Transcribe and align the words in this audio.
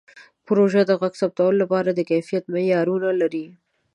پروژه 0.45 0.81
د 0.85 0.91
غږ 1.01 1.13
ثبتولو 1.21 1.57
لپاره 1.63 1.89
د 1.93 1.99
کیفیت 2.09 2.43
معیارونه 2.53 3.09
لري. 3.21 3.45